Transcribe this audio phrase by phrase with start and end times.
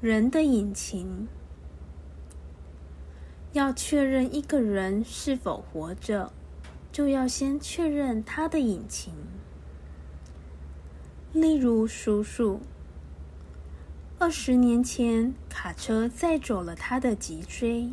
[0.00, 1.26] 人的引擎。
[3.52, 6.32] 要确认一个人是否活着，
[6.92, 9.12] 就要先确认他的引擎。
[11.32, 12.60] 例如，叔叔，
[14.18, 17.90] 二十年前卡车载走了他的脊椎，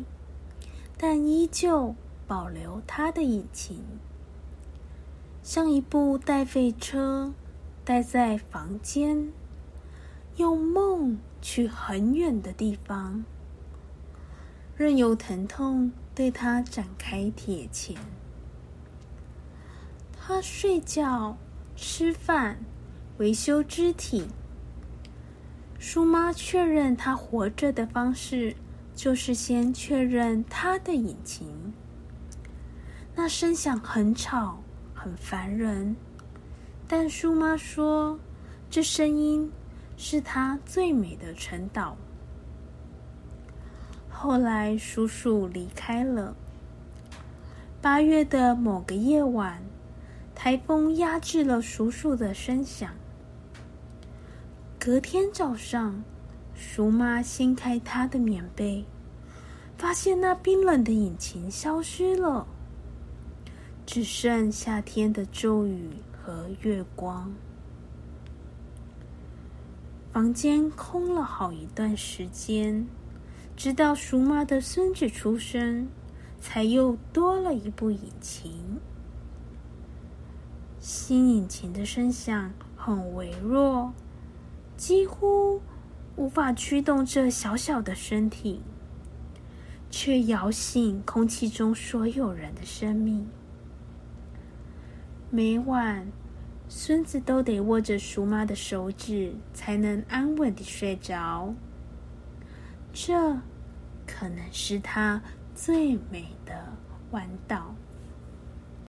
[0.96, 1.94] 但依旧
[2.26, 3.82] 保留他的引擎，
[5.42, 7.32] 像一部待废车，
[7.84, 9.32] 待在房间，
[10.36, 13.24] 用梦去很远的地方。
[14.76, 17.96] 任由疼痛对他展开铁钳，
[20.12, 21.36] 他睡觉、
[21.74, 22.58] 吃饭、
[23.16, 24.28] 维修肢体。
[25.78, 28.54] 苏妈确认他活着的方式，
[28.94, 31.72] 就是先确认他的引擎。
[33.14, 34.62] 那声响很吵，
[34.94, 35.96] 很烦人，
[36.86, 38.18] 但苏妈说，
[38.68, 39.50] 这声音
[39.96, 41.94] 是他最美的晨祷。
[44.08, 46.34] 后来，叔叔离开了。
[47.82, 49.62] 八月的某个夜晚，
[50.34, 52.90] 台风压制了叔叔的声响。
[54.78, 56.02] 隔天早上，
[56.54, 58.84] 叔妈掀开她的棉被，
[59.76, 62.46] 发现那冰冷的引擎消失了，
[63.84, 67.32] 只剩夏天的骤雨和月光。
[70.16, 72.86] 房间空了好一段时间。
[73.54, 75.88] 直到鼠妈的孙子出生，
[76.40, 78.80] 才又多了一部引擎。
[80.80, 83.92] 新引擎的声响很微弱，
[84.74, 85.60] 几乎
[86.16, 88.62] 无法驱动这小小的身体，
[89.90, 93.28] 却摇醒空气中所有人的生命。
[95.28, 96.10] 每晚，
[96.68, 101.54] 孙子都得握着鼠妈的手指，才能安稳的睡着。
[102.92, 103.14] 这
[104.06, 105.22] 可能是他
[105.54, 106.72] 最美的
[107.12, 107.74] 弯道。